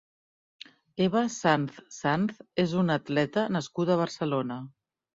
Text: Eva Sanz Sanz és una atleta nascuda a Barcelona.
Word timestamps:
Eva 1.07 1.21
Sanz 1.35 1.77
Sanz 1.99 2.41
és 2.67 2.75
una 2.83 2.99
atleta 3.03 3.47
nascuda 3.59 3.99
a 3.99 4.03
Barcelona. 4.07 4.63